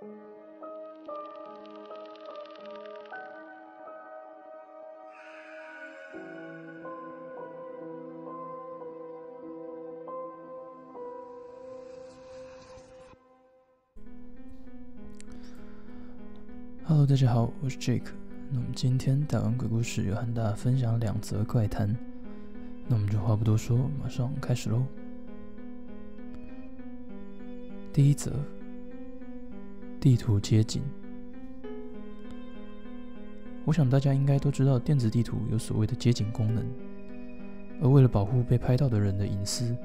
[0.00, 0.08] Hello，
[17.06, 18.00] 大家好，我是 Jake。
[18.50, 21.94] 那我们今天带完鬼故事，又和大家分享两则怪谈。
[22.88, 24.82] 那我们就话不多说，马上开始喽。
[27.92, 28.32] 第一则，
[30.00, 30.82] 地图街景。
[33.66, 36.64] 我想大家应该都知道，电子地图有所谓的街景功能，
[37.82, 39.76] 而为了保护被拍到的人的隐私，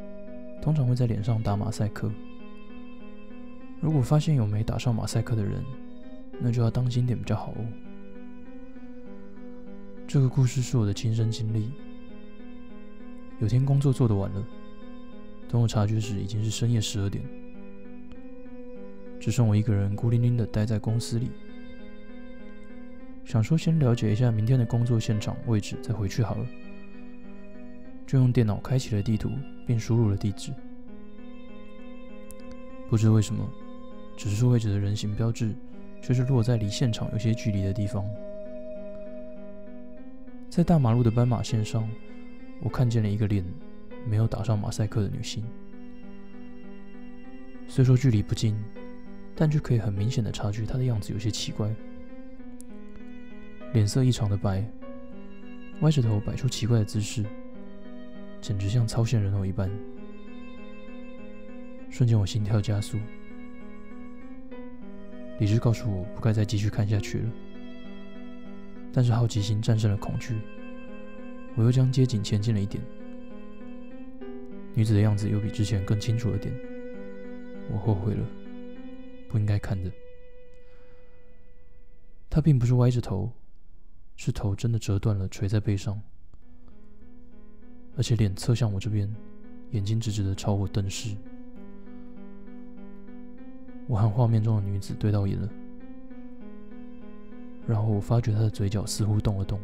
[0.62, 2.10] 通常会在脸上打马赛克。
[3.82, 5.62] 如果发现有没打上马赛克的人，
[6.40, 7.66] 那就要当心点比较好哦。
[10.08, 11.72] 这个故事是我的亲身经历。
[13.40, 14.48] 有天工作做得晚了，
[15.50, 17.22] 等我察觉时已经是深夜十二点，
[19.26, 21.32] 只剩我一个人孤零零的待在公司里。
[23.24, 26.46] 想说先了解一下明天的工作现场位置，再回去好了。
[28.06, 29.32] 就用电脑开启了地图，
[29.66, 30.54] 并输入了地址。
[32.88, 33.50] 不知为什么，
[34.16, 35.56] 指示位置的人形标志。
[36.04, 38.06] 却是落在离现场有些距离的地方，
[40.52, 41.90] 在大马路的斑马线上，
[42.62, 43.44] 我看见了一个脸
[44.08, 45.44] 没有打上马赛克的女性。
[47.68, 48.56] 虽说距离不近，
[49.36, 51.70] 但却可以很明显的察觉她的样子有些奇怪，
[53.74, 54.64] 脸色异常的白，
[55.82, 57.26] 歪着头摆出奇怪的姿势，
[58.40, 59.70] 简直像超现人偶一般。
[61.90, 62.98] 瞬间，我心跳加速。
[65.40, 67.30] 理智告诉我不该再继续看下去了，
[68.94, 70.36] 但是好奇心战胜了恐惧，
[71.56, 72.82] 我又将街景前进了一点。
[74.74, 76.54] 女子的样子又比之前更清楚了点，
[77.70, 78.26] 我后悔了，
[79.36, 79.92] 不应该看的。
[82.30, 83.30] 她并不是歪着头，
[84.16, 86.02] 是头真的折断了垂在背上，
[87.98, 89.14] 而且脸侧向我这边，
[89.72, 91.18] 眼睛直直的朝我瞪视。
[93.88, 95.50] 我和画面中的女子对到眼了，
[97.68, 99.60] 然后我发觉她的嘴角似乎动了动。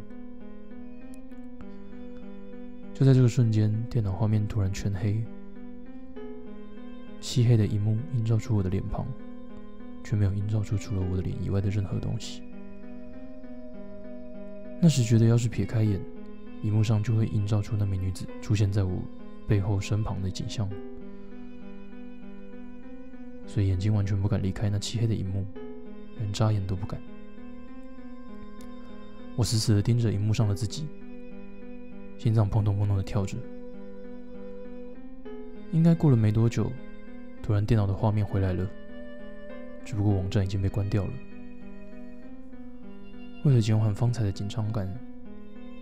[2.94, 5.24] 就在这个瞬间，电脑画面突然全黑，
[7.22, 9.08] 漆黑的一幕映照出我的脸庞，
[10.12, 12.44] 却没有映照出除了我的脸以外的任何东西。
[14.82, 16.02] 那时觉得，要是撇开眼，
[16.64, 19.02] 荧幕上就会映照出那名女子出现在我
[19.48, 20.70] 背后身旁的景象。
[23.48, 25.46] 所以眼睛完全不敢离开那漆黑的荧幕，
[26.18, 27.02] 连眨眼都不敢。
[29.38, 30.90] 我死死地盯着荧幕上的自己，
[32.18, 33.38] 心脏砰咚砰咚地跳着。
[35.72, 36.70] 应该过了没多久，
[37.42, 38.70] 突然电脑的画面回来了，
[39.84, 41.12] 只不过网站已经被关掉了。
[43.44, 44.88] 为了减缓方才的紧张感，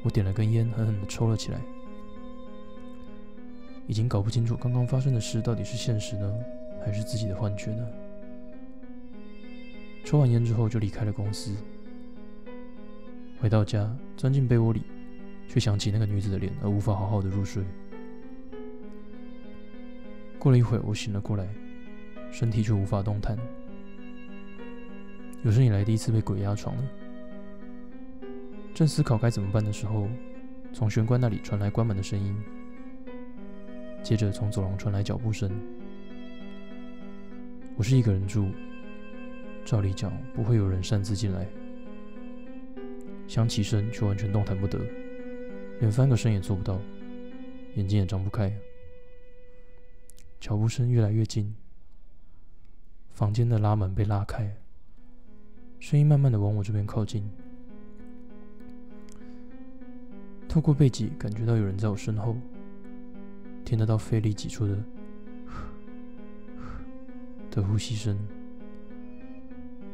[0.03, 1.59] 我点了根烟，狠狠地抽了起来。
[3.85, 6.33] 已经搞不清楚刚刚发生的事到底是现实呢？
[6.85, 7.85] 还是自己的幻觉呢？
[10.05, 11.55] 抽完烟之后就离开了公司，
[13.41, 14.83] 回到家钻进被窝里，
[15.47, 17.63] 却想起那个女子的脸，而无法好好的入睡。
[20.39, 21.45] 过了一会，我醒了过来，
[22.31, 23.37] 身体却无法动弹，
[25.43, 26.83] 有生以来第一次被鬼压床了。
[28.73, 30.07] 正思考该怎么办的时候，
[30.73, 32.35] 从玄关那里传来关门的声音，
[34.03, 35.49] 接着从走廊传来脚步声。
[37.77, 38.49] 我是一个人住，
[39.63, 41.47] 照理讲不会有人擅自进来。
[43.27, 44.79] 想起身却完全动弹不得，
[45.79, 46.81] 连翻个身也做不到，
[47.75, 48.53] 眼睛也张不开。
[50.39, 51.55] 脚步声越来越近，
[53.11, 54.53] 房间的拉门被拉开，
[55.79, 57.23] 声音慢慢的往我这边靠近。
[60.47, 62.35] 透过背脊感觉到有人在我身后，
[63.63, 64.77] 听得到费力挤出的。
[67.51, 68.17] 的呼吸声，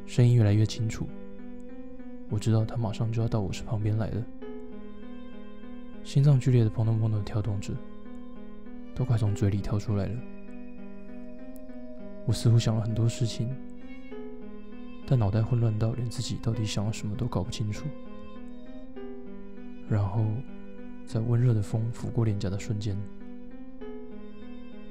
[0.05, 1.07] 声音越来越清楚。
[2.29, 4.25] 我知道他马上就要到我身旁边来了，
[6.03, 7.73] 心脏剧烈的砰咚砰咚跳动着，
[8.93, 10.19] 都快从嘴里跳出来了。
[12.25, 13.55] 我似乎想了很多事情，
[15.07, 17.85] 但脑袋混乱到连自己到底想要什么都搞不清楚。
[19.87, 20.25] 然后，
[21.05, 22.97] 在温热的风拂过脸颊的瞬间。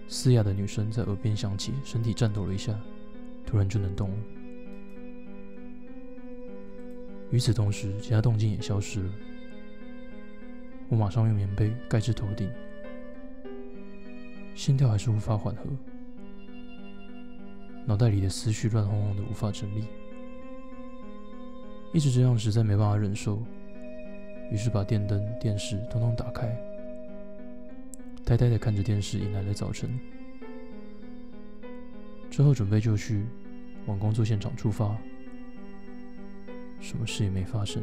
[0.07, 2.79] 嘶哑的女声在耳边响起，身体颤抖了一下，
[3.45, 4.17] 突然就能动了。
[7.31, 9.13] 与此同时，其他动静也消失了。
[10.89, 12.49] 我马上用棉被盖至头顶，
[14.55, 15.65] 心跳还是无法缓和。
[17.87, 19.85] 脑袋里的思绪乱哄哄的，无法整理。
[21.95, 23.41] 一直这样，实在没办法忍受，
[24.51, 26.53] 于是把电灯、电视通通打开，
[28.25, 29.89] 呆呆的看着电视，迎来了早晨。
[32.29, 33.25] 之后准备就绪，
[33.87, 34.99] 往工作现场出发。
[36.81, 37.81] 什么事也没发生，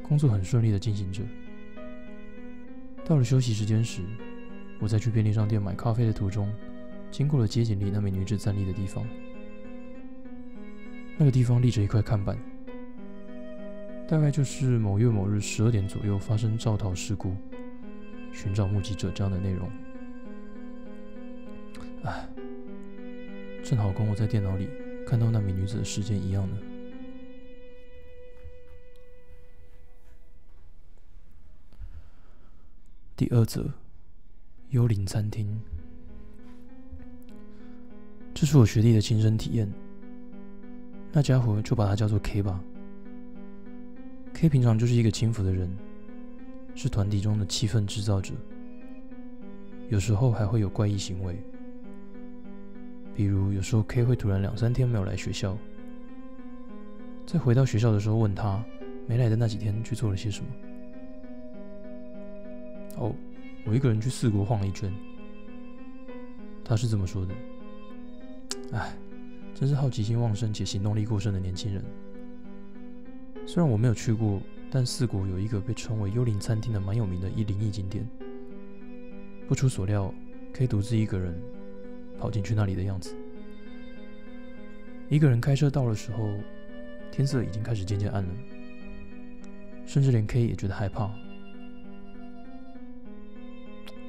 [0.00, 1.24] 工作很顺利的进行着。
[3.04, 4.02] 到了休息时间时，
[4.78, 6.48] 我在去便利商店买咖啡的途中，
[7.10, 9.04] 经过了街景里那名女子站立的地方。
[11.20, 12.38] 那个地方立着一块看板，
[14.08, 17.34] 大概就是某月某日十二点左右发生造逃事故，
[18.32, 19.68] 寻找目击者这样的内容。
[22.04, 22.28] 唉，
[23.64, 24.68] 正好跟我在电脑里
[25.04, 26.56] 看到那名女子的时间一样呢。
[33.16, 33.68] 第二则，
[34.70, 35.60] 幽灵餐厅。
[38.32, 39.68] 这是我学弟的亲身体验。
[41.12, 42.62] 那家伙就把他叫做 K 吧。
[44.34, 45.68] K 平常就是一个轻浮的人，
[46.74, 48.34] 是团体中的气氛制造者，
[49.88, 51.36] 有时候还会有怪异行为。
[53.16, 55.58] 比如，有时候 K 会突然两三天没有来学校，
[57.26, 58.64] 在回到学校的时候问他，
[59.08, 60.50] 没来的那几天去做了些什么。
[62.98, 63.12] 哦，
[63.64, 64.92] 我一个人去四国晃了一圈。
[66.64, 67.34] 他是这么说的。
[68.72, 68.92] 唉，
[69.58, 71.82] 真是好奇心旺盛且行动力过剩的年轻人。
[73.44, 74.40] 虽然我没有去过，
[74.70, 78.08] 但四国有一个被称为“幽灵餐厅”的蛮有名的一灵异景点。
[79.48, 80.14] 不出所料，
[80.52, 81.34] 可以独自一个人
[82.20, 83.16] 跑进去那里的样子。
[85.08, 86.30] 一个人开车到的时候，
[87.10, 88.30] 天色已经开始渐渐暗了，
[89.84, 91.10] 甚至连 K 也觉得害怕。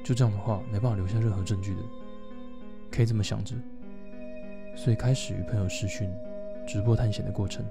[0.04, 1.80] 就这样的话，没办法留下任何证据的，
[2.88, 3.56] 可以这么想着，
[4.82, 6.10] 所以开始与朋友视讯
[6.66, 7.62] 直播探险的过程。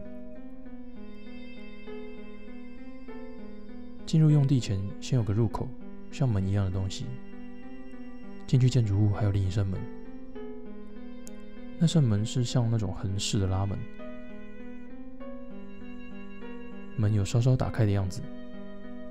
[4.05, 5.67] 进入用地前，先有个入口，
[6.11, 7.07] 像门一样的东西。
[8.45, 9.79] 进去建筑物还有另一扇门，
[11.79, 13.75] 那扇门是像那种横式的拉门，
[16.95, 18.21] 门有稍稍打开的样子，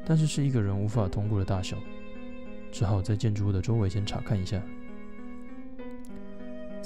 [0.06, 1.77] 但是是一个人无法通过的大小。
[2.71, 4.62] 只好在建筑物的周围先查看一下。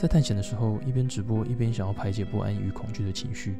[0.02, 3.54] 在探险的时候，一边直播一边想要排解不安与恐惧的情绪，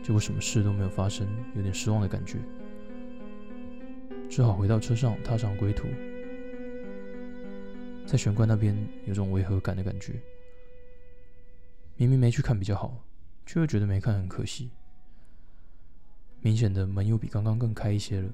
[0.00, 1.26] 结果什么事都没有发生，
[1.56, 2.38] 有点失望的感觉。
[4.28, 5.88] 只好回到车上，踏上归途。
[8.06, 8.76] 在玄关那边
[9.06, 10.20] 有种违和感的感觉，
[11.96, 13.04] 明明没去看比较好，
[13.44, 14.70] 却又觉得没看很可惜。
[16.42, 18.30] 明显的门又比刚刚更开一些了。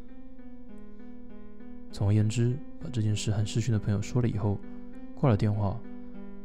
[1.90, 4.60] 总而言之，把这件事和失讯的朋友说了以后，
[5.14, 5.80] 挂了电话，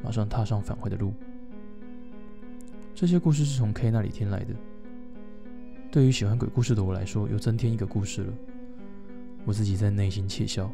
[0.03, 1.13] 马上踏上返回的路。
[2.93, 4.53] 这些故事是从 K 那里听来的。
[5.91, 8.33] 对于喜欢鬼故事的我来说，又增添一个故事了。
[9.43, 10.71] 我自己在内心窃笑。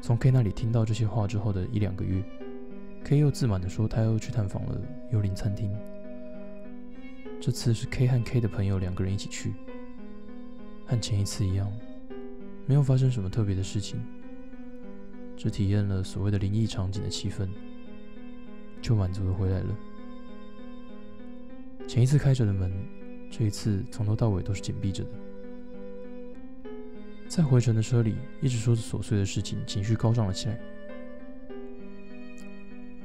[0.00, 2.22] 从 K 那里听到这些话之后的一两个月
[3.04, 4.80] ，K 又自满地说他又去探访了
[5.12, 5.74] 幽灵餐厅。
[7.40, 9.52] 这次是 K 和 K 的朋友两个人一起去，
[10.86, 11.70] 和前一次一样。
[12.66, 14.00] 没有发生什么特别的事情，
[15.36, 17.48] 只体验了所谓的灵异场景的气氛，
[18.80, 19.76] 就满足的回来了。
[21.86, 22.72] 前一次开着的门，
[23.30, 25.10] 这一次从头到尾都是紧闭着的。
[27.28, 30.58] 在回程的车里，一直说着琐碎的事情，情绪高涨了起来。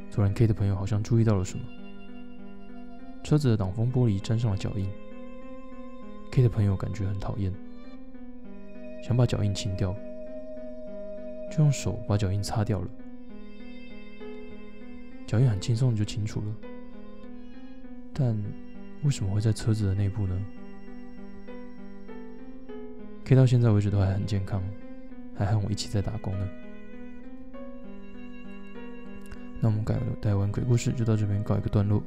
[0.10, 1.65] 突然，K 的朋友好像注意到了什么，
[3.24, 4.89] 车子的挡风玻璃沾上了脚印。
[6.32, 7.51] K 的朋友感觉很讨厌。
[9.03, 9.96] 想把脚印清掉，
[11.51, 12.88] 就用手把脚印擦掉了。
[15.27, 16.55] 脚印很轻松就清楚了，
[18.12, 18.36] 但
[19.03, 20.46] 为什么会在车子的内部呢
[23.24, 24.63] ？K 到现在为止都还很健康，
[25.36, 26.50] 还和我一起在打工呢。
[29.60, 32.01] 那我们改完带完鬼故事就到这边告一个段落。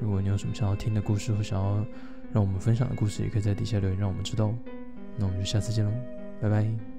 [0.00, 1.86] 如果你有什么想要听的故事或想要
[2.32, 4.52] 让我们分享的故事，也可以在底下留言让我们知道。
[5.16, 5.92] 那我们就下次见喽。
[6.40, 6.93] 拜拜。